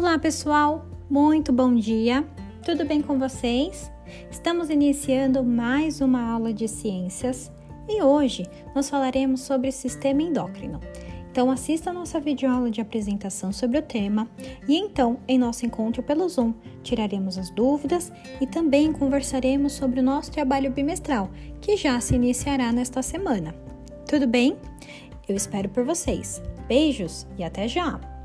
Olá, 0.00 0.18
pessoal! 0.18 0.86
Muito 1.10 1.52
bom 1.52 1.74
dia! 1.74 2.26
Tudo 2.64 2.86
bem 2.86 3.02
com 3.02 3.18
vocês? 3.18 3.92
Estamos 4.30 4.70
iniciando 4.70 5.44
mais 5.44 6.00
uma 6.00 6.22
aula 6.22 6.54
de 6.54 6.66
ciências 6.66 7.52
e 7.86 8.00
hoje 8.00 8.46
nós 8.74 8.88
falaremos 8.88 9.42
sobre 9.42 9.68
o 9.68 9.72
sistema 9.72 10.22
endócrino. 10.22 10.80
Então, 11.30 11.50
assista 11.50 11.90
a 11.90 11.92
nossa 11.92 12.18
videoaula 12.18 12.70
de 12.70 12.80
apresentação 12.80 13.52
sobre 13.52 13.76
o 13.76 13.82
tema 13.82 14.26
e 14.66 14.74
então, 14.74 15.18
em 15.28 15.36
nosso 15.36 15.66
encontro 15.66 16.02
pelo 16.02 16.26
Zoom, 16.30 16.54
tiraremos 16.82 17.36
as 17.36 17.50
dúvidas 17.50 18.10
e 18.40 18.46
também 18.46 18.94
conversaremos 18.94 19.72
sobre 19.72 20.00
o 20.00 20.02
nosso 20.02 20.32
trabalho 20.32 20.72
bimestral, 20.72 21.28
que 21.60 21.76
já 21.76 22.00
se 22.00 22.14
iniciará 22.14 22.72
nesta 22.72 23.02
semana. 23.02 23.54
Tudo 24.08 24.26
bem? 24.26 24.56
Eu 25.28 25.36
espero 25.36 25.68
por 25.68 25.84
vocês. 25.84 26.40
Beijos 26.66 27.26
e 27.36 27.44
até 27.44 27.68
já! 27.68 28.19